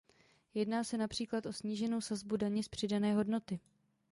[0.53, 3.59] Jedná se například o sníženou sazbu daně z přidané hodnoty.